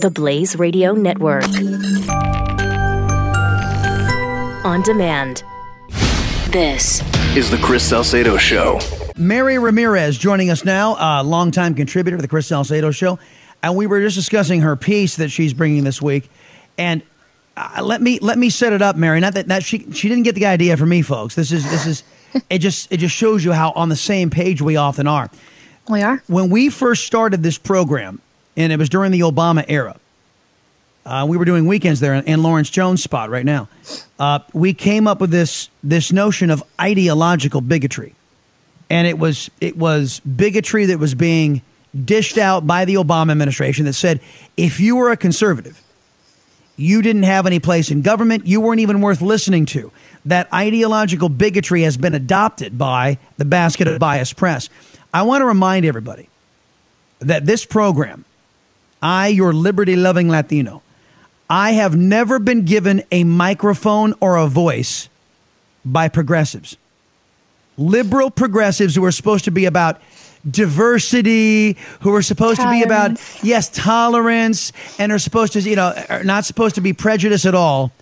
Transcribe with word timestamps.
The 0.00 0.10
Blaze 0.10 0.56
Radio 0.56 0.94
Network. 0.94 1.44
On 4.64 4.80
demand. 4.80 5.44
This 6.48 7.02
is 7.36 7.50
the 7.50 7.58
Chris 7.62 7.86
Salcedo 7.86 8.38
Show. 8.38 8.80
Mary 9.18 9.58
Ramirez 9.58 10.16
joining 10.16 10.48
us 10.48 10.64
now, 10.64 10.96
a 10.98 11.22
longtime 11.22 11.74
contributor 11.74 12.16
to 12.16 12.22
the 12.22 12.28
Chris 12.28 12.46
Salcedo 12.46 12.90
Show. 12.92 13.18
And 13.62 13.76
we 13.76 13.86
were 13.86 14.00
just 14.00 14.16
discussing 14.16 14.62
her 14.62 14.74
piece 14.74 15.16
that 15.16 15.28
she's 15.28 15.52
bringing 15.52 15.84
this 15.84 16.00
week. 16.00 16.30
And 16.78 17.02
uh, 17.58 17.82
let 17.82 18.00
me 18.00 18.20
let 18.20 18.38
me 18.38 18.48
set 18.48 18.72
it 18.72 18.80
up, 18.80 18.96
Mary. 18.96 19.20
Not 19.20 19.34
that, 19.34 19.48
that 19.48 19.62
she 19.62 19.92
she 19.92 20.08
didn't 20.08 20.24
get 20.24 20.34
the 20.34 20.46
idea 20.46 20.78
from 20.78 20.88
me, 20.88 21.02
folks. 21.02 21.34
This 21.34 21.52
is 21.52 21.70
this 21.70 21.86
is 21.86 22.04
it 22.48 22.60
just 22.60 22.90
it 22.90 22.96
just 23.00 23.14
shows 23.14 23.44
you 23.44 23.52
how 23.52 23.72
on 23.72 23.90
the 23.90 23.96
same 23.96 24.30
page 24.30 24.62
we 24.62 24.76
often 24.76 25.06
are. 25.06 25.30
We 25.90 26.00
are. 26.00 26.22
When 26.26 26.48
we 26.48 26.70
first 26.70 27.04
started 27.04 27.42
this 27.42 27.58
program, 27.58 28.22
and 28.60 28.72
it 28.72 28.78
was 28.78 28.88
during 28.88 29.10
the 29.10 29.20
Obama 29.20 29.64
era, 29.68 29.96
uh, 31.06 31.26
we 31.28 31.36
were 31.36 31.46
doing 31.46 31.66
weekends 31.66 32.00
there 32.00 32.14
in, 32.14 32.42
Lawrence 32.42 32.68
Jones' 32.68 33.02
spot 33.02 33.30
right 33.30 33.44
now. 33.44 33.68
Uh, 34.18 34.40
we 34.52 34.74
came 34.74 35.06
up 35.06 35.20
with 35.20 35.30
this 35.30 35.70
this 35.82 36.12
notion 36.12 36.50
of 36.50 36.62
ideological 36.80 37.62
bigotry, 37.62 38.14
and 38.90 39.06
it 39.06 39.18
was 39.18 39.50
it 39.60 39.76
was 39.76 40.20
bigotry 40.20 40.86
that 40.86 40.98
was 40.98 41.14
being 41.14 41.62
dished 42.04 42.38
out 42.38 42.66
by 42.66 42.84
the 42.84 42.94
Obama 42.94 43.32
administration 43.32 43.86
that 43.86 43.94
said 43.94 44.20
if 44.56 44.78
you 44.78 44.96
were 44.96 45.10
a 45.10 45.16
conservative, 45.16 45.80
you 46.76 47.00
didn't 47.00 47.24
have 47.24 47.46
any 47.46 47.60
place 47.60 47.90
in 47.90 48.02
government, 48.02 48.46
you 48.46 48.60
weren't 48.60 48.80
even 48.80 49.00
worth 49.00 49.22
listening 49.22 49.66
to. 49.66 49.90
That 50.26 50.52
ideological 50.52 51.30
bigotry 51.30 51.82
has 51.82 51.96
been 51.96 52.14
adopted 52.14 52.76
by 52.76 53.18
the 53.38 53.46
basket 53.46 53.88
of 53.88 53.98
bias 53.98 54.34
press. 54.34 54.68
I 55.14 55.22
want 55.22 55.40
to 55.40 55.46
remind 55.46 55.86
everybody 55.86 56.28
that 57.20 57.46
this 57.46 57.64
program, 57.64 58.24
I, 59.02 59.28
your 59.28 59.52
liberty 59.52 59.96
loving 59.96 60.28
Latino, 60.28 60.82
I 61.48 61.72
have 61.72 61.96
never 61.96 62.38
been 62.38 62.64
given 62.64 63.02
a 63.10 63.24
microphone 63.24 64.14
or 64.20 64.36
a 64.36 64.46
voice 64.46 65.08
by 65.84 66.08
progressives. 66.08 66.76
Liberal 67.76 68.30
progressives 68.30 68.94
who 68.94 69.04
are 69.04 69.12
supposed 69.12 69.46
to 69.46 69.50
be 69.50 69.64
about 69.64 70.00
diversity, 70.48 71.76
who 72.00 72.14
are 72.14 72.22
supposed 72.22 72.60
tolerance. 72.60 72.82
to 72.82 72.88
be 72.88 72.92
about, 72.92 73.44
yes, 73.44 73.70
tolerance, 73.72 74.72
and 74.98 75.12
are 75.12 75.18
supposed 75.18 75.54
to, 75.54 75.60
you 75.60 75.76
know, 75.76 75.92
are 76.08 76.24
not 76.24 76.44
supposed 76.44 76.76
to 76.76 76.80
be 76.80 76.92
prejudiced 76.92 77.46
at 77.46 77.54
all. 77.54 77.92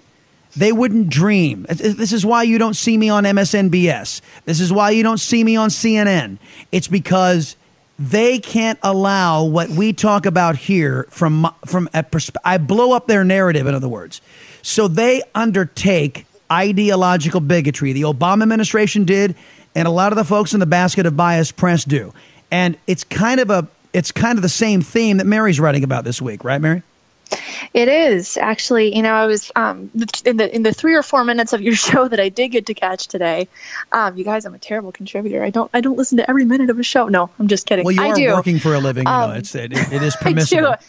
They 0.57 0.73
wouldn't 0.73 1.09
dream. 1.09 1.67
This 1.69 2.13
is 2.13 2.25
why 2.27 2.43
you 2.43 2.59
don't 2.59 2.75
see 2.75 2.97
me 2.97 3.09
on 3.09 3.25
MSNBS. 3.25 4.21
This 4.45 4.61
is 4.61 4.73
why 4.73 4.91
you 4.91 5.03
don't 5.03 5.19
see 5.19 5.45
me 5.45 5.57
on 5.57 5.69
CNN. 5.69 6.39
It's 6.73 6.89
because 6.89 7.55
they 7.99 8.39
can't 8.39 8.79
allow 8.83 9.45
what 9.45 9.69
we 9.69 9.93
talk 9.93 10.27
about 10.27 10.57
here 10.57 11.07
from 11.11 11.53
from 11.67 11.89
a 11.93 12.03
persp- 12.03 12.37
I 12.45 12.59
blow 12.59 12.93
up 12.93 13.07
their 13.07 13.25
narrative 13.25 13.67
in 13.67 13.75
other 13.75 13.89
words. 13.89 14.21
So 14.63 14.89
they 14.89 15.23
undertake 15.35 16.27
ideological 16.51 17.41
bigotry. 17.41 17.93
The 17.93 18.03
Obama 18.03 18.43
administration 18.43 19.05
did 19.05 19.35
and 19.75 19.87
a 19.87 19.91
lot 19.91 20.13
of 20.13 20.17
the 20.17 20.25
folks 20.25 20.55
in 20.55 20.61
the 20.61 20.67
basket 20.67 21.07
of 21.07 21.17
bias 21.17 21.53
press 21.53 21.85
do. 21.85 22.13
And 22.51 22.77
it's 22.87 23.05
kind 23.05 23.41
of 23.41 23.51
a 23.51 23.69
it's 23.93 24.13
kind 24.13 24.39
of 24.39 24.43
the 24.43 24.49
same 24.49 24.83
theme 24.83 25.17
that 25.17 25.27
Mary's 25.27 25.59
writing 25.59 25.83
about 25.83 26.05
this 26.05 26.23
week, 26.23 26.45
right 26.45 26.61
Mary? 26.61 26.83
It 27.75 27.89
is 27.89 28.37
actually, 28.37 28.97
you 28.97 29.03
know, 29.03 29.13
I 29.13 29.27
was 29.27 29.53
um, 29.55 29.91
in 30.25 30.37
the 30.37 30.55
in 30.55 30.63
the 30.63 30.73
three 30.73 30.95
or 30.95 31.03
four 31.03 31.25
minutes 31.25 31.53
of 31.53 31.61
your 31.61 31.75
show 31.89 32.09
that 32.09 32.21
I 32.21 32.29
did 32.29 32.49
get 32.49 32.67
to 32.67 32.75
catch 32.75 33.09
today. 33.09 33.49
Um, 33.93 34.17
you 34.17 34.25
guys, 34.25 34.45
I'm 34.45 34.55
a 34.55 34.59
terrible 34.59 34.93
contributor. 34.93 35.43
I 35.43 35.51
don't 35.51 35.71
I 35.75 35.81
don't 35.81 35.97
listen 35.97 36.19
to 36.19 36.29
every 36.29 36.45
minute 36.45 36.71
of 36.71 36.79
a 36.79 36.83
show. 36.83 37.09
No, 37.09 37.31
I'm 37.39 37.49
just 37.49 37.67
kidding. 37.67 37.85
Well, 37.85 37.95
you 37.95 38.03
I 38.03 38.11
are 38.11 38.15
do. 38.15 38.29
working 38.29 38.59
for 38.59 38.75
a 38.75 38.79
living. 38.79 39.07
You 39.07 39.13
um, 39.13 39.31
know, 39.31 39.37
it's 39.37 39.55
it, 39.55 39.73
it 39.73 40.03
is 40.03 40.17
permissible. 40.17 40.67
I 40.69 40.77
do 40.77 40.83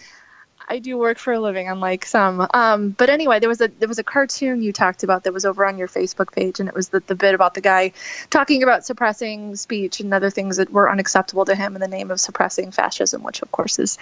work 0.98 1.18
for 1.18 1.34
a 1.34 1.40
living, 1.40 1.68
unlike 1.68 2.06
some. 2.06 2.48
Um, 2.54 2.90
but 2.92 3.10
anyway, 3.10 3.40
there 3.40 3.50
was 3.50 3.62
a 3.62 3.68
there 3.68 3.88
was 3.88 4.00
a 4.00 4.04
cartoon 4.04 4.62
you 4.62 4.72
talked 4.72 5.04
about 5.04 5.24
that 5.24 5.34
was 5.34 5.46
over 5.46 5.66
on 5.66 5.78
your 5.78 5.88
Facebook 5.88 6.32
page, 6.32 6.60
and 6.60 6.70
it 6.70 6.76
was 6.76 6.90
the, 6.90 7.02
the 7.02 7.16
bit 7.16 7.36
about 7.36 7.54
the 7.54 7.62
guy 7.62 7.94
talking 8.30 8.64
about 8.64 8.86
suppressing 8.86 9.56
speech 9.56 10.00
and 10.00 10.14
other 10.14 10.30
things 10.30 10.58
that 10.58 10.72
were 10.72 10.90
unacceptable 10.90 11.46
to 11.46 11.56
him 11.56 11.76
in 11.76 11.82
the 11.82 11.88
name 11.88 12.12
of 12.12 12.20
suppressing 12.20 12.72
fascism, 12.72 13.24
which 13.24 13.42
of 13.42 13.52
course 13.52 13.80
is 13.80 13.98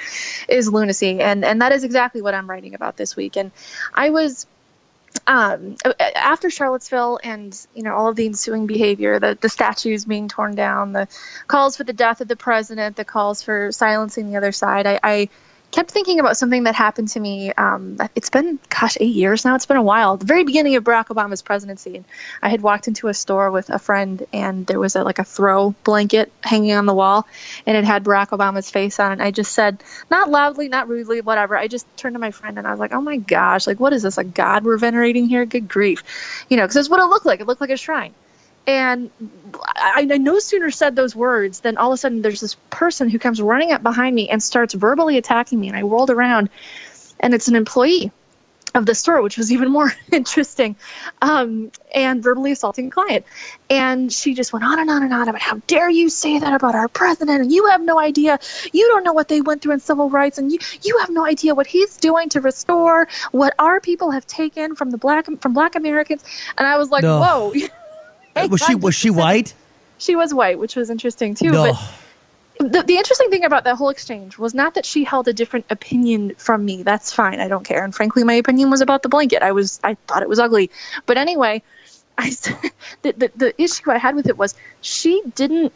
is 0.48 0.72
lunacy, 0.72 1.22
and 1.22 1.46
and 1.46 1.62
that 1.62 1.72
is 1.72 1.84
exactly 1.84 2.22
what 2.22 2.34
I'm 2.34 2.50
writing 2.50 2.76
about 2.76 2.98
this 2.98 3.16
week. 3.16 3.38
And 3.38 3.52
I 3.94 4.10
was 4.10 4.46
um, 5.26 5.78
after 6.16 6.50
Charlottesville 6.50 7.20
and 7.24 7.68
you 7.74 7.84
know 7.84 7.96
all 7.96 8.10
of 8.10 8.16
the 8.16 8.26
ensuing 8.26 8.68
behavior, 8.68 9.20
the 9.20 9.38
the 9.40 9.50
statues 9.50 10.06
being 10.06 10.28
torn 10.28 10.56
down, 10.56 10.94
the 10.94 11.08
calls 11.48 11.78
for 11.78 11.84
the 11.84 11.94
death 11.94 12.22
of 12.22 12.28
the 12.28 12.36
president, 12.36 12.96
the 12.98 13.06
calls 13.06 13.42
for 13.42 13.72
silencing 13.72 14.30
the 14.30 14.38
other 14.38 14.52
side, 14.52 14.86
I, 14.86 15.00
I 15.04 15.30
kept 15.72 15.92
thinking 15.92 16.20
about 16.20 16.38
something 16.38 16.64
that 16.64 16.76
happened 16.76 17.10
to 17.10 17.20
me. 17.20 17.52
Um, 17.52 17.98
it's 18.16 18.30
been, 18.30 18.60
gosh, 18.70 18.98
eight 19.00 19.14
years 19.14 19.46
now. 19.46 19.56
It's 19.56 19.66
been 19.66 19.78
a 19.78 19.84
while. 19.84 20.18
The 20.18 20.26
very 20.26 20.44
beginning 20.44 20.76
of 20.76 20.84
Barack 20.84 21.08
Obama's 21.08 21.42
presidency, 21.42 22.04
I 22.42 22.50
had 22.50 22.62
walked 22.62 22.88
into 22.88 23.08
a 23.08 23.14
store 23.14 23.52
with 23.52 23.70
a 23.70 23.80
friend, 23.80 24.26
and 24.32 24.66
there 24.66 24.80
was 24.80 24.96
a, 24.96 25.04
like 25.04 25.20
a 25.20 25.24
throw 25.24 25.76
blanket 25.84 26.32
hanging 26.42 26.74
on 26.74 26.86
the 26.86 26.94
wall, 26.94 27.28
and 27.66 27.76
it 27.76 27.84
had 27.84 28.04
Barack 28.04 28.30
Obama's 28.30 28.70
face 28.72 29.00
on 29.00 29.12
it. 29.14 29.24
I 29.24 29.32
just 29.32 29.52
said, 29.52 29.84
not 30.10 30.30
loudly, 30.30 30.70
not 30.70 30.88
rudely, 30.88 31.22
whatever. 31.22 31.58
I 31.58 31.68
just 31.68 31.86
turned 31.98 32.16
to 32.16 32.20
my 32.20 32.32
friend 32.32 32.58
and 32.58 32.68
I 32.68 32.72
was 32.72 32.80
like, 32.80 32.94
"Oh 32.94 33.02
my 33.02 33.18
gosh, 33.18 33.68
like 33.68 33.80
what 33.80 33.94
is 33.94 34.04
this? 34.04 34.18
A 34.18 34.24
god 34.24 34.64
we're 34.64 34.78
venerating 34.78 35.28
here? 35.28 35.46
Good 35.46 35.68
grief!" 35.68 36.04
You 36.50 36.58
know, 36.58 36.64
because 36.64 36.76
that's 36.76 36.90
what 36.90 37.00
it 37.00 37.06
looked 37.06 37.26
like. 37.26 37.40
It 37.40 37.48
looked 37.48 37.62
like 37.62 37.70
a 37.70 37.78
shrine. 37.78 38.14
And 38.68 39.10
I, 39.76 40.06
I, 40.12 40.18
no 40.18 40.40
sooner 40.40 40.70
said 40.72 40.96
those 40.96 41.16
words 41.16 41.62
than 41.62 41.78
all 41.78 41.92
of 41.92 41.96
a 41.96 41.98
sudden 41.98 42.22
there's 42.22 42.42
this 42.42 42.56
person 42.70 43.10
who 43.10 43.18
comes 43.18 43.42
running 43.42 43.72
up 43.72 43.82
behind 43.82 44.14
me 44.14 44.28
and 44.28 44.44
starts 44.44 44.74
verbally 44.74 45.18
attacking 45.18 45.58
me. 45.58 45.70
And 45.70 45.78
I 45.78 45.84
rolled 45.84 46.10
around, 46.10 46.50
and 47.18 47.34
it's 47.34 47.48
an 47.48 47.56
employee 47.56 48.12
of 48.76 48.86
the 48.86 48.94
store, 48.94 49.22
which 49.22 49.38
was 49.38 49.52
even 49.54 49.72
more 49.72 49.90
interesting, 50.12 50.76
um, 51.22 51.72
and 51.96 52.22
verbally 52.22 52.52
assaulting 52.52 52.88
a 52.88 52.90
client. 52.90 53.26
And 53.70 54.12
she 54.12 54.34
just 54.34 54.52
went 54.52 54.66
on 54.66 54.80
and 54.80 54.90
on 54.90 55.02
and 55.02 55.14
on 55.14 55.30
about 55.30 55.42
how 55.42 55.62
dare 55.66 55.90
you 55.90 56.10
say 56.10 56.38
that 56.38 56.54
about 56.54 56.76
our 56.76 56.90
president, 56.90 57.44
and 57.44 57.52
you 57.52 57.68
have 57.68 57.82
no 57.82 57.98
idea, 57.98 58.38
you 58.74 58.88
don't 58.90 59.06
know 59.06 59.14
what 59.14 59.30
they 59.30 59.40
went 59.40 59.62
through 59.62 59.76
in 59.76 59.80
civil 59.80 60.10
rights, 60.10 60.40
and 60.40 60.52
you 60.52 60.60
you 60.84 60.98
have 61.00 61.10
no 61.10 61.26
idea 61.26 61.56
what 61.56 61.68
he's 61.68 61.96
doing 61.96 62.28
to 62.30 62.42
restore 62.42 63.08
what 63.32 63.56
our 63.60 63.80
people 63.80 64.12
have 64.12 64.28
taken 64.28 64.76
from 64.76 64.90
the 64.90 64.98
black 64.98 65.26
from 65.40 65.54
black 65.54 65.76
Americans. 65.78 66.22
And 66.58 66.68
I 66.68 66.78
was 66.78 66.90
like, 66.90 67.04
no. 67.04 67.22
whoa. 67.22 67.54
was 68.46 68.62
she 68.62 68.76
was 68.76 68.96
she 68.96 69.10
white? 69.10 69.54
She 69.98 70.16
was 70.16 70.34
white, 70.34 70.60
which 70.60 70.76
was 70.76 70.90
interesting 70.90 71.36
too. 71.36 71.50
No. 71.50 71.74
But 71.74 71.78
the, 72.60 72.84
the 72.84 72.98
interesting 72.98 73.30
thing 73.30 73.46
about 73.46 73.66
that 73.66 73.76
whole 73.76 73.90
exchange 73.90 74.38
was 74.38 74.54
not 74.54 74.76
that 74.76 74.86
she 74.86 75.04
held 75.04 75.28
a 75.28 75.34
different 75.34 75.66
opinion 75.70 76.36
from 76.36 76.66
me. 76.66 76.84
That's 76.84 77.14
fine. 77.14 77.40
I 77.40 77.48
don't 77.48 77.64
care. 77.64 77.84
And 77.84 77.94
frankly, 77.94 78.24
my 78.24 78.34
opinion 78.34 78.70
was 78.70 78.82
about 78.82 79.04
the 79.04 79.10
blanket. 79.10 79.44
I 79.44 79.52
was 79.52 79.80
I 79.84 79.96
thought 80.08 80.24
it 80.24 80.30
was 80.30 80.40
ugly. 80.40 80.72
But 81.06 81.18
anyway, 81.18 81.62
I 82.18 82.30
the, 83.02 83.12
the 83.12 83.32
the 83.36 83.62
issue 83.62 83.92
I 83.92 83.98
had 83.98 84.16
with 84.16 84.28
it 84.28 84.38
was 84.38 84.56
she 84.82 85.22
didn't. 85.36 85.74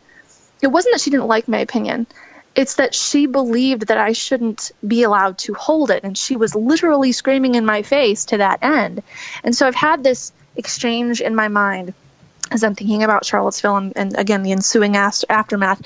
It 0.62 0.68
wasn't 0.68 0.94
that 0.94 1.02
she 1.02 1.10
didn't 1.10 1.28
like 1.28 1.48
my 1.48 1.60
opinion. 1.60 2.08
It's 2.54 2.76
that 2.76 2.94
she 2.94 3.28
believed 3.28 3.88
that 3.88 3.98
I 3.98 4.12
shouldn't 4.12 4.72
be 4.86 5.04
allowed 5.04 5.38
to 5.40 5.54
hold 5.54 5.90
it, 5.90 6.04
and 6.04 6.18
she 6.18 6.36
was 6.36 6.54
literally 6.54 7.14
screaming 7.14 7.56
in 7.56 7.66
my 7.66 7.82
face 7.82 8.26
to 8.26 8.38
that 8.38 8.60
end. 8.62 9.04
And 9.44 9.56
so 9.56 9.68
I've 9.68 9.76
had 9.76 10.04
this 10.04 10.34
exchange 10.56 11.22
in 11.22 11.34
my 11.34 11.48
mind 11.48 11.94
as 12.52 12.64
I'm 12.64 12.76
thinking 12.76 13.04
about 13.04 13.26
Charlottesville 13.26 13.78
and, 13.78 13.94
and 13.96 14.18
again 14.18 14.44
the 14.44 14.52
ensuing 14.52 14.98
aftermath, 14.98 15.82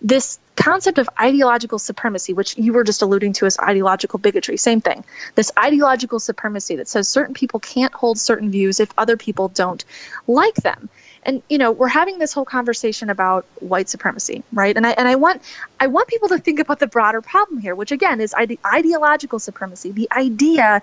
this 0.00 0.38
concept 0.56 0.98
of 0.98 1.08
ideological 1.20 1.78
supremacy, 1.78 2.32
which 2.32 2.56
you 2.56 2.72
were 2.72 2.84
just 2.84 3.02
alluding 3.02 3.34
to 3.34 3.46
as 3.46 3.58
ideological 3.58 4.18
bigotry, 4.18 4.56
same 4.56 4.80
thing. 4.80 5.04
This 5.34 5.52
ideological 5.58 6.18
supremacy 6.18 6.76
that 6.76 6.88
says 6.88 7.06
certain 7.06 7.34
people 7.34 7.60
can't 7.60 7.92
hold 7.92 8.18
certain 8.18 8.50
views 8.50 8.80
if 8.80 8.90
other 8.96 9.16
people 9.16 9.48
don't 9.48 9.84
like 10.26 10.54
them. 10.54 10.88
And 11.22 11.42
you 11.48 11.58
know, 11.58 11.72
we're 11.72 11.88
having 11.88 12.18
this 12.18 12.32
whole 12.32 12.44
conversation 12.44 13.10
about 13.10 13.44
white 13.60 13.88
supremacy, 13.88 14.42
right? 14.52 14.76
And 14.76 14.86
I 14.86 14.90
and 14.92 15.06
I 15.06 15.16
want 15.16 15.42
I 15.78 15.88
want 15.88 16.08
people 16.08 16.28
to 16.28 16.38
think 16.38 16.60
about 16.60 16.78
the 16.78 16.86
broader 16.86 17.20
problem 17.20 17.60
here, 17.60 17.74
which 17.74 17.92
again 17.92 18.20
is 18.20 18.32
ide- 18.32 18.58
ideological 18.64 19.38
supremacy, 19.38 19.90
the 19.90 20.08
idea 20.12 20.82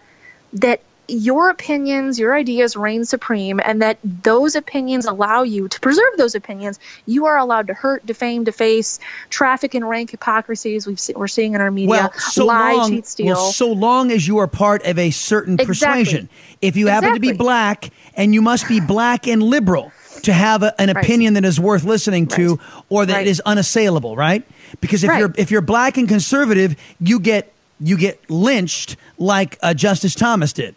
that 0.54 0.82
your 1.08 1.50
opinions, 1.50 2.18
your 2.18 2.34
ideas 2.34 2.76
reign 2.76 3.04
supreme, 3.04 3.60
and 3.64 3.82
that 3.82 3.98
those 4.04 4.56
opinions 4.56 5.06
allow 5.06 5.44
you 5.44 5.68
to 5.68 5.80
preserve 5.80 6.14
those 6.18 6.34
opinions. 6.34 6.80
You 7.06 7.26
are 7.26 7.38
allowed 7.38 7.68
to 7.68 7.74
hurt, 7.74 8.06
defame, 8.06 8.44
deface, 8.44 9.00
traffic 9.30 9.76
in 9.76 9.84
rank 9.84 10.12
hypocrisies 10.12 10.88
we've 10.88 11.00
see, 11.00 11.14
we're 11.14 11.28
seeing 11.28 11.56
in 11.56 11.62
our 11.62 11.72
media, 11.72 11.90
well, 11.90 12.14
so 12.14 12.46
lie, 12.46 12.74
long, 12.74 12.90
cheat, 12.90 13.06
steal. 13.06 13.36
Well, 13.36 13.52
so 13.52 13.72
long 13.72 14.12
as 14.12 14.28
you 14.28 14.38
are 14.38 14.48
part 14.48 14.86
of 14.86 14.98
a 14.98 15.12
certain 15.12 15.56
exactly. 15.56 15.66
persuasion. 15.68 16.30
If 16.62 16.78
you 16.78 16.88
exactly. 16.88 17.08
happen 17.08 17.22
to 17.22 17.32
be 17.32 17.38
black, 17.38 17.90
and 18.16 18.34
you 18.34 18.42
must 18.42 18.68
be 18.68 18.80
black 18.80 19.28
and 19.28 19.44
liberal 19.44 19.92
to 20.22 20.32
have 20.32 20.64
a, 20.64 20.80
an 20.80 20.88
right. 20.88 21.04
opinion 21.04 21.34
that 21.34 21.44
is 21.44 21.60
worth 21.60 21.84
listening 21.84 22.28
to, 22.28 22.56
right. 22.56 22.84
or 22.90 23.06
that 23.06 23.14
right. 23.14 23.28
is 23.28 23.42
unassailable, 23.46 24.16
right? 24.16 24.44
Because 24.80 25.04
if 25.04 25.18
you're 25.18 25.34
if 25.38 25.52
you're 25.52 25.62
black 25.62 25.98
and 25.98 26.08
conservative, 26.08 26.76
you 27.00 27.20
get 27.20 27.52
you 27.80 27.98
get 27.98 28.30
lynched 28.30 28.96
like 29.18 29.58
uh, 29.62 29.74
Justice 29.74 30.16
Thomas 30.16 30.54
did. 30.54 30.76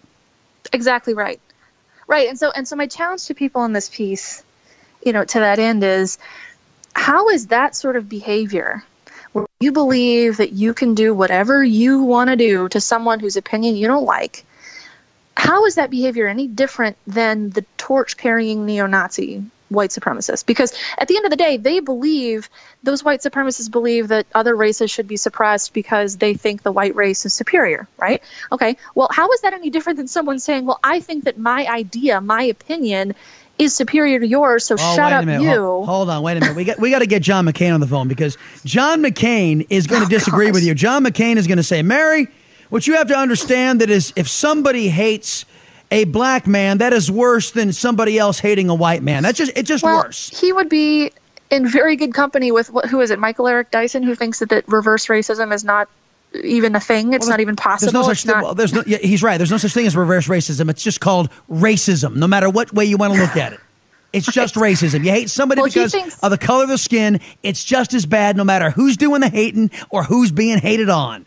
Exactly 0.73 1.15
right. 1.15 1.41
Right. 2.07 2.29
And 2.29 2.39
so 2.39 2.51
and 2.51 2.67
so 2.67 2.77
my 2.77 2.87
challenge 2.87 3.27
to 3.27 3.35
people 3.35 3.65
in 3.65 3.73
this 3.73 3.89
piece, 3.89 4.45
you 5.05 5.13
know, 5.13 5.25
to 5.25 5.41
that 5.41 5.59
end 5.59 5.83
is 5.83 6.19
how 6.95 7.29
is 7.29 7.49
that 7.49 7.75
sort 7.75 7.97
of 7.97 8.09
behavior 8.09 8.85
where 9.33 9.47
you 9.61 9.73
believe 9.73 10.39
that 10.39 10.53
you 10.53 10.73
can 10.73 10.95
do 10.95 11.15
whatever 11.15 11.63
you 11.63 12.03
want 12.03 12.31
to 12.31 12.37
do 12.37 12.69
to 12.71 12.81
someone 12.81 13.21
whose 13.21 13.37
opinion 13.37 13.77
you 13.77 13.87
don't 13.87 14.05
like, 14.05 14.45
how 15.37 15.67
is 15.67 15.75
that 15.75 15.91
behavior 15.91 16.27
any 16.27 16.47
different 16.47 16.97
than 17.07 17.51
the 17.51 17.65
torch 17.77 18.17
carrying 18.17 18.65
neo 18.65 18.87
Nazi 18.87 19.45
white 19.69 19.91
supremacists? 19.91 20.45
Because 20.45 20.73
at 20.99 21.09
the 21.09 21.17
end 21.17 21.25
of 21.25 21.31
the 21.31 21.37
day, 21.37 21.57
they 21.57 21.81
believe, 21.81 22.49
those 22.83 23.05
white 23.05 23.21
supremacists 23.21 23.71
believe 23.71 24.09
that 24.09 24.27
other 24.35 24.55
races 24.55 24.91
should 24.91 25.09
be 25.09 25.17
suppressed 25.17 25.73
because 25.75 26.17
they 26.17 26.35
think 26.35 26.63
the 26.63 26.73
white 26.73 26.95
race 26.95 27.27
is 27.27 27.35
superior, 27.35 27.89
right? 27.99 28.23
Okay, 28.53 28.77
well, 28.95 29.09
how 29.11 29.31
is 29.33 29.41
that 29.43 29.53
any 29.53 29.71
different 29.71 29.97
than 29.97 30.09
someone 30.09 30.39
saying, 30.39 30.67
well, 30.67 30.81
I 30.83 31.01
think 31.01 31.25
that 31.25 31.39
my 31.39 31.67
idea, 31.67 32.21
my 32.21 32.43
opinion, 32.43 33.15
is 33.59 33.75
superior 33.75 34.21
to 34.21 34.27
yours, 34.27 34.67
so 34.67 34.77
Oh, 34.79 34.97
shut 34.97 35.13
up, 35.13 35.25
minute. 35.25 35.43
you. 35.43 35.49
Hold, 35.49 35.87
hold 35.87 36.11
on, 36.11 36.23
wait 36.23 36.37
a 36.37 36.41
minute. 36.41 36.57
We 36.57 36.65
got 36.65 36.79
we 36.79 36.91
got 36.91 36.99
to 36.99 37.07
get 37.07 37.23
John 37.23 37.47
McCain 37.47 37.73
on 37.73 37.81
the 37.81 37.87
phone 37.87 38.07
because 38.07 38.37
John 38.65 39.03
McCain 39.03 39.67
is 39.71 39.87
going 39.87 40.03
to 40.03 40.07
oh, 40.07 40.11
disagree 40.11 40.51
with 40.51 40.63
you. 40.63 40.75
John 40.75 41.05
McCain 41.05 41.37
is 41.37 41.47
going 41.47 41.57
to 41.57 41.63
say, 41.63 41.83
Mary, 41.83 42.29
what 42.69 42.87
you 42.87 42.97
have 42.97 43.09
to 43.09 43.17
understand 43.17 43.81
that 43.81 43.89
is 43.89 44.13
if 44.15 44.29
somebody 44.29 44.89
hates 44.89 45.47
a 45.91 46.05
black 46.05 46.47
man, 46.47 46.79
that 46.79 46.93
is 46.93 47.11
worse 47.11 47.51
than 47.53 47.73
somebody 47.73 48.19
else 48.19 48.39
hating 48.39 48.69
a 48.69 48.75
white 48.75 49.03
man. 49.03 49.23
That's 49.23 49.39
just 49.39 49.53
it's 49.57 49.69
just 49.69 49.85
well, 49.85 49.97
worse. 49.97 50.39
he 50.39 50.53
would 50.53 50.69
be 50.69 51.13
in 51.51 51.69
very 51.69 51.97
good 51.97 52.13
company 52.13 52.51
with 52.51 52.71
who 52.91 53.01
is 53.01 53.11
it, 53.11 53.19
Michael 53.19 53.47
Eric 53.49 53.71
Dyson, 53.71 54.03
who 54.03 54.15
thinks 54.15 54.41
that, 54.41 54.49
that 54.49 54.69
reverse 54.69 55.07
racism 55.07 55.55
is 55.55 55.65
not 55.65 55.89
even 56.43 56.75
a 56.75 56.81
thing. 56.81 57.13
It's 57.13 57.29
not 57.29 57.41
even 57.41 57.57
possible. 57.57 57.93
There's 57.93 58.07
no 58.07 58.15
such 58.15 58.25
thing. 58.25 58.43
Well, 58.43 58.55
there's 58.55 58.73
no. 58.73 58.83
Yeah, 58.87 58.99
he's 58.99 59.23
right. 59.23 59.37
There's 59.37 59.51
no 59.51 59.57
such 59.57 59.73
thing 59.73 59.87
as 59.87 59.97
reverse 59.97 60.29
racism. 60.29 60.69
It's 60.71 60.83
just 60.83 61.01
called 61.01 61.31
racism. 61.51 62.17
No 62.17 62.27
matter 62.27 62.51
what 62.51 62.73
way 62.73 62.85
you 62.85 62.97
want 62.97 63.15
to 63.15 63.21
look 63.21 63.37
at 63.37 63.53
it, 63.53 63.61
it's 64.13 64.27
just 64.27 64.55
racism. 64.57 65.05
You 65.05 65.11
hate 65.11 65.31
somebody 65.31 65.61
Well, 65.61 65.69
because 65.69 65.93
thinks- 65.93 66.19
of 66.21 66.31
the 66.31 66.39
color 66.39 66.65
of 66.65 66.69
their 66.69 66.79
skin. 66.79 67.21
It's 67.43 67.63
just 67.63 67.95
as 67.95 68.07
bad, 68.07 68.37
no 68.37 68.45
matter 68.45 68.71
who's 68.71 68.97
doing 68.97 69.21
the 69.21 69.29
hating 69.29 69.71
or 69.91 70.03
who's 70.03 70.33
being 70.33 70.59
hated 70.59 70.89
on. 70.89 71.27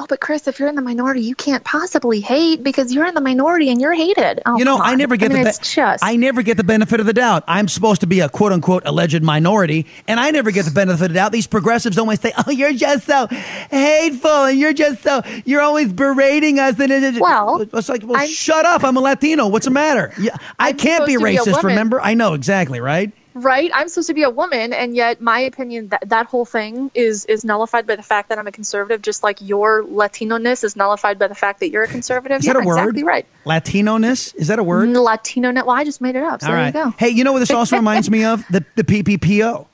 Oh, 0.00 0.06
but 0.08 0.18
Chris, 0.20 0.48
if 0.48 0.58
you're 0.58 0.68
in 0.68 0.74
the 0.74 0.82
minority, 0.82 1.20
you 1.20 1.34
can't 1.34 1.62
possibly 1.62 2.20
hate 2.20 2.62
because 2.62 2.92
you're 2.92 3.06
in 3.06 3.14
the 3.14 3.20
minority 3.20 3.68
and 3.70 3.80
you're 3.80 3.92
hated. 3.92 4.40
Oh, 4.46 4.56
You 4.58 4.64
know, 4.64 4.78
I 4.78 4.94
never 4.94 5.16
get 5.16 5.30
I 5.30 5.34
mean, 5.34 5.42
the 5.44 5.50
it's 5.50 5.58
just. 5.58 6.02
I 6.04 6.16
never 6.16 6.42
get 6.42 6.56
the 6.56 6.64
benefit 6.64 7.00
of 7.00 7.06
the 7.06 7.12
doubt. 7.12 7.44
I'm 7.46 7.68
supposed 7.68 8.00
to 8.00 8.06
be 8.06 8.20
a 8.20 8.28
quote 8.28 8.52
unquote 8.52 8.84
alleged 8.86 9.22
minority, 9.22 9.86
and 10.08 10.18
I 10.18 10.30
never 10.30 10.50
get 10.50 10.64
the 10.64 10.70
benefit 10.70 10.94
of 11.04 11.08
the 11.10 11.14
doubt. 11.14 11.32
These 11.32 11.46
progressives 11.46 11.98
always 11.98 12.20
say, 12.20 12.32
"Oh, 12.46 12.50
you're 12.50 12.72
just 12.72 13.06
so 13.06 13.26
hateful, 13.26 14.44
and 14.46 14.58
you're 14.58 14.72
just 14.72 15.02
so 15.02 15.22
you're 15.44 15.60
always 15.62 15.92
berating 15.92 16.58
us." 16.58 16.78
And 16.80 17.20
Well, 17.20 17.66
it's 17.72 17.88
like, 17.88 18.02
well, 18.04 18.16
I'm- 18.18 18.28
shut 18.28 18.64
up. 18.64 18.84
I'm 18.84 18.96
a 18.96 19.00
Latino. 19.00 19.48
What's 19.48 19.66
the 19.66 19.70
matter? 19.70 20.12
Yeah, 20.18 20.36
I 20.58 20.70
I'm 20.70 20.76
can't 20.76 21.06
be 21.06 21.14
to 21.14 21.18
be 21.18 21.24
racist. 21.36 21.62
remember? 21.62 22.00
I 22.00 22.14
know 22.14 22.34
exactly, 22.34 22.80
right? 22.80 23.12
Right 23.34 23.70
i'm 23.74 23.88
supposed 23.88 24.08
to 24.08 24.14
be 24.14 24.22
a 24.24 24.30
woman 24.30 24.72
and 24.72 24.96
yet 24.96 25.20
my 25.20 25.38
opinion 25.40 25.88
that 25.88 26.02
that 26.08 26.26
whole 26.26 26.44
thing 26.44 26.90
is 26.94 27.24
is 27.26 27.44
nullified 27.44 27.86
by 27.86 27.94
the 27.94 28.02
fact 28.02 28.28
that 28.28 28.38
i'm 28.38 28.46
a 28.46 28.52
conservative 28.52 29.00
just 29.02 29.22
like 29.22 29.38
your 29.40 29.84
latino-ness 29.84 30.64
is 30.64 30.74
nullified 30.74 31.18
by 31.18 31.28
the 31.28 31.34
fact 31.34 31.60
that 31.60 31.70
you're 31.70 31.84
a 31.84 31.88
conservative 31.88 32.38
Is 32.40 32.46
yeah 32.46 32.54
that 32.54 32.62
a 32.62 32.66
word? 32.66 32.78
exactly 32.78 33.04
right 33.04 33.26
Latino-ness? 33.44 34.34
Is 34.34 34.48
that 34.48 34.58
a 34.58 34.62
word? 34.64 34.88
latino 34.90 35.52
well 35.52 35.70
i 35.70 35.84
just 35.84 36.00
made 36.00 36.16
it 36.16 36.22
up 36.24 36.40
so 36.40 36.48
All 36.48 36.52
there 36.54 36.62
right. 36.62 36.74
you 36.74 36.84
go 36.84 36.90
Hey, 36.98 37.10
you 37.10 37.22
know 37.24 37.32
what 37.32 37.38
this 37.40 37.50
also 37.52 37.76
reminds 37.76 38.10
me 38.10 38.24
of? 38.24 38.44
The 38.50 38.64
the 38.76 38.84
PPPO. 38.84 39.66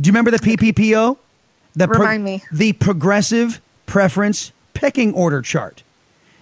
Do 0.00 0.06
you 0.08 0.12
remember 0.12 0.30
the 0.30 0.38
PPPO? 0.38 1.16
The 1.74 1.86
pro- 1.88 1.98
Remind 1.98 2.24
me. 2.24 2.42
The 2.52 2.72
Progressive 2.72 3.60
Preference 3.86 4.52
Pecking 4.74 5.12
Order 5.14 5.42
Chart. 5.42 5.82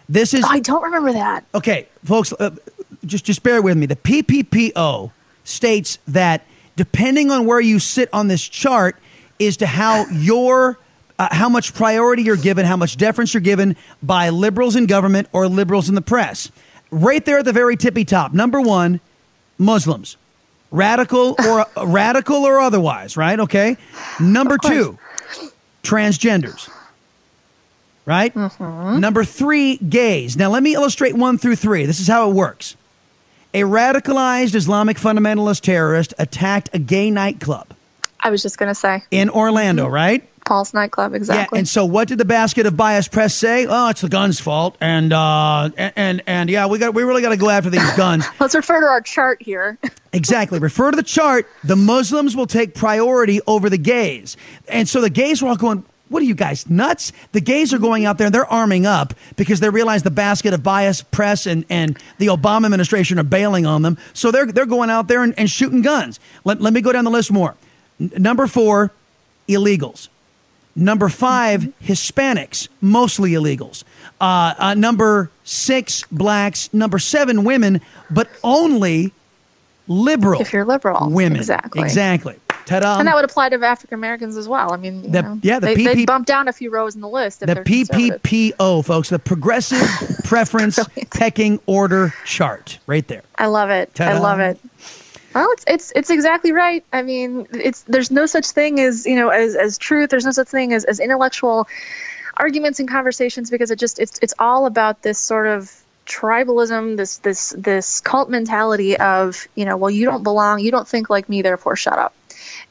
This 0.09 0.35
is 0.35 0.45
Oh, 0.45 0.49
i 0.51 0.61
don't 0.61 0.83
remember 0.83 1.13
that 1.15 1.45
okay, 1.55 1.89
folks. 2.05 2.33
Uh, 2.33 2.51
just 3.05 3.25
just 3.25 3.43
bear 3.43 3.61
with 3.63 3.77
me. 3.77 3.87
The 3.87 3.97
PPPO 3.97 5.11
states 5.45 5.99
that 6.09 6.45
depending 6.77 7.31
on 7.31 7.47
where 7.47 7.61
you 7.61 7.79
sit 7.79 8.09
on 8.13 8.29
this 8.29 8.43
chart 8.43 8.97
is 9.39 9.59
to 9.59 9.67
how 9.67 10.07
your 10.09 10.79
uh, 11.19 11.29
how 11.31 11.49
much 11.49 11.75
priority 11.75 12.23
you're 12.23 12.37
given, 12.37 12.67
how 12.67 12.77
much 12.77 12.97
deference 12.97 13.35
you're 13.35 13.41
given 13.41 13.77
by 14.03 14.31
liberals 14.31 14.75
in 14.75 14.87
government 14.87 15.29
or 15.33 15.47
liberals 15.47 15.89
in 15.89 15.95
the 15.95 16.03
press. 16.03 16.51
Right 16.91 17.25
there 17.25 17.39
at 17.39 17.45
the 17.45 17.53
very 17.53 17.77
tippy 17.77 18.05
top, 18.05 18.33
number 18.33 18.61
one, 18.61 19.01
Muslims, 19.59 20.17
radical 20.71 21.37
or 21.47 21.67
radical 21.87 22.45
or 22.45 22.59
otherwise, 22.59 23.17
right? 23.17 23.39
Okay. 23.39 23.77
Number 24.21 24.59
two, 24.59 24.99
transgenders. 25.83 26.69
Right? 28.07 28.35
Number 29.01 29.25
three, 29.25 29.79
gays. 29.79 30.37
Now, 30.37 30.51
let 30.51 30.63
me 30.63 30.75
illustrate 30.75 31.15
one 31.15 31.39
through 31.39 31.57
three. 31.57 31.87
This 31.87 32.01
is 32.01 32.07
how 32.07 32.29
it 32.29 32.35
works. 32.35 32.77
A 33.55 33.63
radicalized 33.63 34.55
Islamic 34.57 34.97
fundamentalist 34.97 35.61
terrorist 35.61 36.13
attacked 36.19 36.71
a 36.73 36.79
gay 36.79 37.11
nightclub 37.11 37.69
i 38.25 38.31
was 38.31 38.43
just 38.43 38.59
going 38.59 38.71
to 38.71 38.75
say 38.75 39.03
in 39.11 39.29
Orlando, 39.31 39.87
right? 39.87 40.27
Pulse 40.45 40.75
nightclub 40.75 41.15
exactly 41.15 41.57
Yeah, 41.57 41.61
and 41.61 41.69
so 41.69 41.85
what 41.85 42.09
did 42.09 42.19
the 42.19 42.25
basket 42.25 42.67
of 42.67 42.77
bias 42.77 43.07
press 43.07 43.35
say? 43.35 43.67
Oh, 43.67 43.89
it's 43.91 44.01
the 44.01 44.09
guns' 44.09 44.41
fault, 44.41 44.77
and 44.81 45.13
uh, 45.13 45.71
and 45.77 45.93
and, 45.97 46.23
and 46.27 46.51
yeah, 46.51 46.67
we 46.67 46.79
got 46.79 46.95
we 46.95 47.03
really 47.03 47.23
got 47.23 47.31
to 47.31 47.37
go 47.37 47.49
after 47.49 47.71
these 47.71 47.93
guns. 47.97 48.27
let's 48.41 48.55
refer 48.55 48.81
to 48.81 48.87
our 48.87 49.01
chart 49.01 49.41
here 49.43 49.79
Exactly. 50.15 50.61
Refer 50.61 50.93
to 50.93 50.97
the 50.97 51.03
chart. 51.03 51.49
The 51.65 51.75
Muslims 51.77 52.37
will 52.37 52.47
take 52.47 52.75
priority 52.75 53.41
over 53.49 53.69
the 53.69 53.79
gays. 53.79 54.37
And 54.69 54.89
so 54.89 55.01
the 55.01 55.11
gays 55.11 55.43
were 55.43 55.49
all 55.49 55.57
going, 55.57 55.85
What 56.11 56.23
are 56.23 56.27
you 56.27 56.35
guys, 56.35 56.69
nuts? 56.69 57.13
The 57.33 57.41
gays 57.41 57.73
are 57.73 57.79
going 57.79 58.05
out 58.05 58.19
there 58.19 58.27
and 58.27 58.35
they're 58.35 58.47
arming 58.47 58.85
up 58.85 59.15
because 59.37 59.61
they 59.61 59.71
realize 59.71 60.03
the 60.03 60.11
basket 60.11 60.53
of 60.53 60.63
bias 60.63 61.03
press 61.03 61.47
and, 61.47 61.65
and 61.71 61.99
the 62.19 62.27
Obama 62.27 62.67
administration 62.67 63.19
are 63.19 63.25
bailing 63.25 63.65
on 63.65 63.83
them. 63.83 63.97
So 64.13 64.31
they're, 64.31 64.47
they're 64.47 64.67
going 64.67 64.91
out 64.91 65.09
there 65.09 65.23
and, 65.23 65.35
and 65.39 65.49
shooting 65.49 65.83
guns. 65.83 66.21
Let, 66.45 66.61
let 66.61 66.73
me 66.73 66.83
go 66.83 66.93
down 66.93 67.05
the 67.05 67.11
list 67.11 67.33
more. 67.33 67.55
N- 67.99 68.13
number 68.19 68.47
four, 68.47 68.93
illegals. 69.49 70.09
Number 70.77 71.09
five, 71.09 71.73
Hispanics, 71.83 72.69
mostly 72.81 73.33
illegals. 73.33 73.85
Uh, 74.21 74.55
uh, 74.59 74.75
number 74.75 75.31
six, 75.45 76.03
blacks. 76.11 76.73
Number 76.75 76.99
seven, 76.99 77.45
women, 77.45 77.81
but 78.11 78.29
only 78.43 79.13
liberal. 79.89 80.41
If 80.41 80.53
you're 80.53 80.65
liberal. 80.65 81.09
women. 81.11 81.39
Exactly. 81.39 81.83
Exactly. 81.83 82.37
Ta-da. 82.67 82.99
and 82.99 83.09
that 83.09 83.15
would 83.15 83.25
apply 83.25 83.51
to 83.51 83.57
African 83.65 83.95
Americans 83.95 84.37
as 84.37 84.49
well. 84.49 84.73
I 84.73 84.77
mean, 84.77 85.11
The- 85.11 85.23
know, 85.23 85.39
yeah, 85.43 85.59
the 85.59 85.67
they, 85.67 85.77
PP 85.77 85.85
they 85.85 86.05
bump 86.05 86.27
down 86.27 86.49
a 86.49 86.53
few 86.53 86.71
rows 86.71 86.95
in 86.95 87.01
the 87.01 87.09
list. 87.09 87.41
The. 87.41 87.47
PPPO, 87.47 88.85
folks, 88.85 89.09
the 89.11 89.19
Progressive 89.19 89.87
Preference 90.25 90.79
Pecking 91.11 91.61
Order 91.67 92.15
Chart, 92.25 92.79
right 92.87 93.07
there. 93.07 93.23
I 93.37 93.47
love 93.47 93.71
it. 93.71 93.91
I 93.95 94.13
Ta-da. 94.13 94.21
love 94.21 94.41
it. 94.41 94.59
Well, 95.35 95.49
it's 95.53 95.65
it's 95.67 95.93
it's 95.97 96.11
exactly 96.11 96.53
right. 96.53 96.85
I 96.93 97.03
mean, 97.03 97.49
it's 97.53 97.83
there's 97.83 98.11
no 98.11 98.27
such 98.27 98.47
thing 98.47 98.79
as 98.79 99.05
you 99.05 99.17
know 99.17 99.31
as 99.31 99.57
as 99.57 99.79
truth. 99.79 100.11
There's 100.11 100.25
no 100.25 100.31
such 100.31 100.49
thing 100.49 100.73
as 100.73 100.85
as 100.85 101.01
intellectual 101.01 101.67
arguments 102.37 102.79
and 102.79 102.89
conversations 102.89 103.51
because 103.51 103.71
it 103.73 103.79
just 103.79 103.99
it's 103.99 104.19
it's 104.23 104.35
all 104.39 104.67
about 104.67 105.03
this 105.03 105.19
sort 105.19 105.49
of 105.49 105.73
tribalism, 106.07 106.97
this 106.97 107.19
this 107.19 107.55
this 107.59 108.01
cult 108.01 108.31
mentality 108.31 108.97
of 108.97 109.49
you 109.55 109.65
know, 109.65 109.77
well, 109.77 109.91
you 109.91 110.05
don't 110.05 110.23
belong, 110.23 110.61
you 110.61 110.71
don't 110.71 110.87
think 110.87 111.11
like 111.11 111.29
me, 111.29 111.43
therefore 111.43 111.77
shut 111.77 111.99
up. 111.99 112.15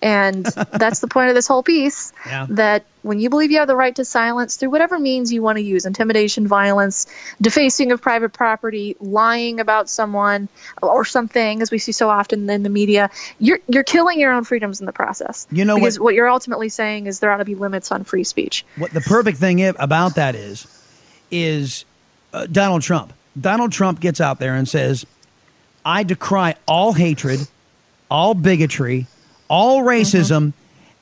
And 0.04 0.46
that's 0.72 1.00
the 1.00 1.08
point 1.08 1.30
of 1.30 1.36
this 1.36 1.48
whole 1.48 1.64
piece. 1.64 2.12
Yeah. 2.26 2.46
That 2.50 2.86
when 3.04 3.20
you 3.20 3.30
believe 3.30 3.52
you 3.52 3.60
have 3.60 3.68
the 3.68 3.76
right 3.76 3.96
to 3.96 4.04
silence 4.06 4.58
through 4.58 4.70
whatever 4.70 5.00
means 5.00 5.32
you 5.32 5.42
want 5.42 5.58
to 5.58 5.64
use 5.64 5.86
intimidation, 5.86 6.46
violence, 6.48 7.08
defacing 7.42 7.92
of 7.94 8.02
private 8.02 8.34
property, 8.34 8.98
lying 9.00 9.60
about 9.62 9.90
someone 9.90 10.50
or 10.82 11.06
something, 11.06 11.62
as 11.62 11.72
we 11.72 11.78
see 11.78 11.94
so 11.94 12.10
often 12.10 12.50
in 12.50 12.64
the 12.64 12.70
media, 12.70 13.10
you're, 13.40 13.60
you're 13.68 13.84
killing 13.84 14.20
your 14.20 14.34
own 14.34 14.44
freedoms 14.44 14.82
in 14.82 14.86
the 14.86 14.92
process. 14.94 15.48
You 15.52 15.64
know 15.66 15.76
because 15.76 15.98
what- 16.00 16.04
what 16.06 16.16
you're 16.16 16.30
ultimately 16.30 16.70
saying 16.70 17.08
is 17.08 17.20
there 17.20 17.32
ought 17.32 17.38
to 17.38 17.46
be 17.46 17.56
limits 17.56 17.92
on 17.92 18.04
free 18.04 18.26
speech. 18.26 18.66
What 18.76 18.92
the 18.92 19.02
perfect 19.02 19.38
thing 19.38 19.66
about 19.66 20.16
that 20.16 20.36
is, 20.36 20.68
is 21.32 21.86
uh, 22.34 22.46
Donald 22.46 22.82
Trump. 22.82 23.14
Donald 23.40 23.72
Trump 23.72 24.00
gets 24.00 24.20
out 24.22 24.40
there 24.40 24.54
and 24.56 24.68
says, 24.68 25.06
I 25.86 26.04
decry 26.04 26.56
all 26.68 26.94
hatred, 26.94 27.40
all 28.12 28.34
bigotry, 28.34 29.08
all 29.48 29.82
racism, 29.84 30.54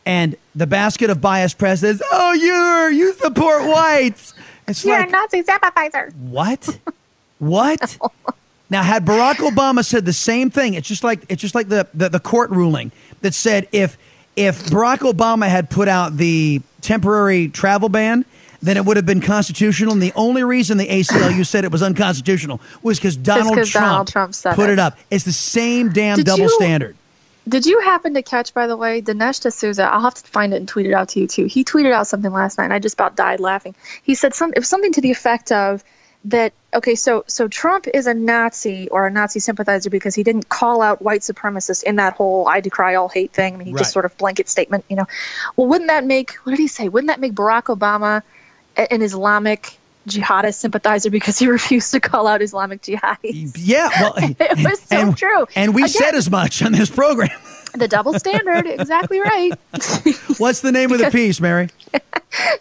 and 0.06 0.36
the 0.56 0.68
basket 0.68 1.10
of 1.10 1.22
bias 1.22 1.54
press 1.54 1.82
says, 1.82 2.02
oh, 2.12 2.34
you're, 2.34 2.90
you 2.92 3.14
support 3.14 3.68
whites. 3.68 4.34
It's 4.68 4.84
you're 4.86 4.98
like, 5.00 5.10
a 5.10 5.12
Nazi 5.12 5.44
sympathizer. 5.44 6.12
What? 6.20 6.80
What? 7.40 7.98
Now, 8.70 8.84
had 8.84 9.04
Barack 9.04 9.38
Obama 9.38 9.84
said 9.84 10.06
the 10.06 10.14
same 10.14 10.52
thing, 10.52 10.76
it's 10.76 10.88
just 10.88 11.04
like 11.04 11.22
it's 11.28 11.42
just 11.42 11.56
like 11.56 11.70
the, 11.70 11.88
the, 11.96 12.08
the 12.08 12.20
court 12.20 12.52
ruling 12.52 12.92
that 13.22 13.34
said 13.34 13.68
if 13.72 13.98
if 14.36 14.66
Barack 14.66 15.00
Obama 15.00 15.48
had 15.48 15.72
put 15.72 15.88
out 15.88 16.18
the 16.18 16.62
temporary 16.82 17.48
travel 17.48 17.90
ban, 17.90 18.26
then 18.62 18.78
it 18.78 18.86
would 18.86 18.96
have 18.96 19.08
been 19.08 19.22
constitutional. 19.22 19.94
And 19.94 20.02
the 20.04 20.14
only 20.16 20.44
reason 20.44 20.78
the 20.78 20.88
ACLU 20.88 21.44
said 21.48 21.66
it 21.66 21.72
was 21.72 21.82
unconstitutional 21.82 22.62
was 22.84 23.00
because 23.00 23.18
Donald, 23.18 23.56
Trump 23.66 23.74
Donald 23.74 24.08
Trump 24.08 24.34
put 24.56 24.70
it. 24.70 24.74
it. 24.74 24.80
up. 24.80 24.98
It's 25.10 25.24
the 25.24 25.34
same 25.34 25.90
damn 25.92 26.18
Did 26.18 26.28
double 26.28 26.44
you- 26.44 26.50
standard. 26.50 26.96
Did 27.48 27.66
you 27.66 27.80
happen 27.80 28.14
to 28.14 28.22
catch, 28.22 28.54
by 28.54 28.68
the 28.68 28.78
way, 28.78 29.02
Dinesh 29.02 29.42
D'Souza? 29.42 29.84
I'll 29.84 30.02
have 30.02 30.14
to 30.14 30.28
find 30.28 30.54
it 30.54 30.58
and 30.58 30.68
tweet 30.68 30.86
it 30.86 30.94
out 30.94 31.10
to 31.10 31.20
you 31.20 31.28
too. 31.28 31.46
He 31.46 31.64
tweeted 31.64 31.92
out 31.92 32.08
something 32.08 32.32
last 32.32 32.58
night, 32.58 32.66
and 32.66 32.74
I 32.74 32.80
just 32.80 32.94
about 32.96 33.16
died 33.16 33.40
laughing. 33.40 33.76
He 34.04 34.14
said 34.16 34.36
some, 34.36 34.52
it 34.52 34.60
was 34.60 34.70
something 34.70 34.94
to 34.94 35.02
the 35.02 35.12
effect 35.12 35.52
of 35.52 35.84
that 36.26 36.54
okay, 36.72 36.94
so 36.94 37.24
so 37.26 37.48
Trump 37.48 37.88
is 37.92 38.06
a 38.06 38.14
Nazi 38.14 38.90
or 38.90 39.08
a 39.08 39.12
Nazi 39.12 39.40
sympathizer 39.40 39.90
because 39.90 40.14
he 40.14 40.22
didn't 40.22 40.48
call 40.48 40.84
out 40.84 41.02
white 41.02 41.22
supremacists 41.22 41.82
in 41.82 41.96
that 41.96 42.14
whole 42.14 42.48
"I 42.48 42.60
decry 42.62 42.94
all 42.94 43.10
hate" 43.10 43.34
thing. 43.34 43.56
I 43.56 43.58
mean, 43.58 43.66
he 43.68 43.74
Right. 43.74 43.80
just 43.80 43.92
sort 43.92 44.06
of 44.06 44.16
blanket 44.18 44.48
statement, 44.48 44.86
you 44.88 44.96
know. 44.96 45.08
Well, 45.56 45.66
wouldn't 45.66 45.88
that 45.88 46.06
make 46.06 46.34
what 46.44 46.52
did 46.52 46.60
he 46.60 46.68
say? 46.68 46.90
Wouldn't 46.90 47.08
that 47.08 47.20
make 47.20 47.34
Barack 47.34 47.76
Obama 47.76 48.22
an 48.78 49.02
Islamic 49.02 49.80
jihadist 50.08 50.56
sympathizer 50.56 51.10
because 51.10 51.38
he 51.40 51.48
refused 51.58 51.92
to 51.92 52.00
call 52.00 52.28
out 52.28 52.42
Islamic 52.42 52.82
jihadis? 52.82 53.54
Yeah, 53.58 53.90
well, 54.02 54.14
It 54.18 54.58
was 54.64 54.80
so 54.82 54.98
and, 54.98 55.18
true. 55.18 55.46
And 55.56 55.74
we 55.74 55.84
Again. 55.84 55.94
said 55.94 56.16
as 56.16 56.30
much 56.30 56.62
on 56.62 56.72
this 56.72 56.90
program. 56.90 57.30
The 57.74 57.88
double 57.88 58.20
standard, 58.20 58.68
exactly 58.68 59.22
right. 59.22 59.54
What's 60.38 60.60
the 60.60 60.74
name 60.74 60.92
of 60.92 61.00
the 61.00 61.10
piece, 61.10 61.40
Mary? 61.40 61.70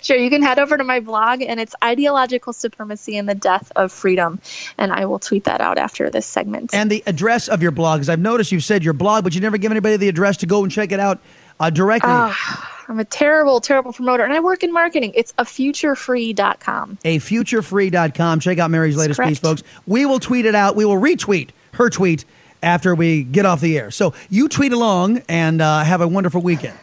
Sure, 0.00 0.16
you 0.16 0.30
can 0.30 0.40
head 0.40 0.61
over 0.61 0.76
to 0.76 0.85
my 0.85 1.00
blog, 1.00 1.42
and 1.42 1.59
it's 1.59 1.75
Ideological 1.82 2.52
Supremacy 2.52 3.16
and 3.16 3.28
the 3.28 3.35
Death 3.35 3.73
of 3.75 3.90
Freedom. 3.90 4.40
And 4.78 4.92
I 4.92 5.06
will 5.06 5.18
tweet 5.18 5.44
that 5.44 5.61
out 5.61 5.78
after 5.78 6.11
this 6.11 6.26
segment. 6.26 6.73
And 6.73 6.88
the 6.88 7.02
address 7.06 7.49
of 7.49 7.61
your 7.61 7.73
blog, 7.73 7.99
because 7.99 8.09
I've 8.09 8.20
noticed 8.20 8.52
you've 8.52 8.62
said 8.62 8.85
your 8.85 8.94
blog, 8.94 9.25
but 9.25 9.35
you 9.35 9.40
never 9.40 9.59
give 9.59 9.73
anybody 9.73 9.97
the 9.97 10.09
address 10.09 10.37
to 10.38 10.47
go 10.47 10.62
and 10.62 10.70
check 10.70 10.92
it 10.92 11.00
out 11.00 11.18
uh, 11.59 11.70
directly. 11.70 12.11
I'm 12.90 12.99
a 12.99 13.04
terrible, 13.04 13.61
terrible 13.61 13.92
promoter, 13.92 14.25
and 14.25 14.32
I 14.32 14.40
work 14.40 14.64
in 14.64 14.73
marketing. 14.73 15.12
It's 15.14 15.32
a 15.38 15.44
afuturefree.com. 15.44 16.99
a 17.04 17.18
futurefree.com. 17.18 18.40
Check 18.40 18.59
out 18.59 18.70
Mary's 18.70 18.97
latest 18.97 19.20
piece, 19.20 19.38
folks. 19.38 19.62
We 19.87 20.06
will 20.06 20.18
tweet 20.18 20.44
it 20.44 20.56
out. 20.56 20.75
We 20.75 20.85
will 20.85 21.00
retweet 21.00 21.50
her 21.75 21.88
tweet 21.88 22.25
after 22.62 22.94
we 22.94 23.23
get 23.23 23.47
off 23.47 23.61
the 23.61 23.78
air. 23.78 23.92
So 23.92 24.12
you 24.28 24.49
tweet 24.49 24.73
along 24.73 25.23
and 25.28 25.62
uh, 25.62 25.85
have 25.85 26.00
a 26.00 26.09
wonderful 26.09 26.42
weekend. 26.42 26.76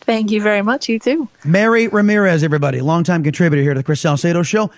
Thank 0.00 0.30
you 0.30 0.42
very 0.42 0.62
much. 0.62 0.88
You 0.88 0.98
too. 0.98 1.28
Mary 1.44 1.88
Ramirez, 1.88 2.42
everybody, 2.42 2.80
longtime 2.80 3.22
contributor 3.22 3.62
here 3.62 3.74
to 3.74 3.80
the 3.80 3.84
Chris 3.84 4.00
Salcedo 4.00 4.42
Show. 4.42 4.70